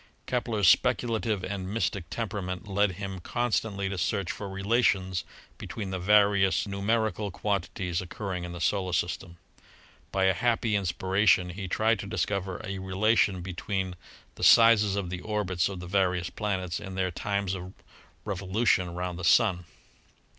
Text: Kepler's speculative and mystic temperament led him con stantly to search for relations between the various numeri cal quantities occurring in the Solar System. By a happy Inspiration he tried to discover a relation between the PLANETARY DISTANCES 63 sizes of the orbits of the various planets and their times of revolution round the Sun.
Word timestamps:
Kepler's 0.25 0.67
speculative 0.67 1.43
and 1.43 1.71
mystic 1.71 2.09
temperament 2.09 2.67
led 2.67 2.93
him 2.93 3.19
con 3.19 3.51
stantly 3.51 3.87
to 3.87 3.99
search 3.99 4.31
for 4.31 4.49
relations 4.49 5.23
between 5.59 5.91
the 5.91 5.99
various 5.99 6.65
numeri 6.65 7.15
cal 7.15 7.29
quantities 7.29 8.01
occurring 8.01 8.43
in 8.43 8.51
the 8.51 8.59
Solar 8.59 8.93
System. 8.93 9.37
By 10.11 10.23
a 10.23 10.33
happy 10.33 10.75
Inspiration 10.75 11.51
he 11.51 11.67
tried 11.67 11.99
to 11.99 12.07
discover 12.07 12.59
a 12.65 12.79
relation 12.79 13.41
between 13.43 13.91
the 14.33 14.41
PLANETARY 14.41 14.75
DISTANCES 14.77 14.93
63 14.95 14.95
sizes 14.95 14.95
of 14.95 15.09
the 15.11 15.21
orbits 15.21 15.69
of 15.69 15.79
the 15.79 15.85
various 15.85 16.31
planets 16.31 16.79
and 16.79 16.97
their 16.97 17.11
times 17.11 17.53
of 17.53 17.71
revolution 18.25 18.95
round 18.95 19.19
the 19.19 19.23
Sun. 19.23 19.65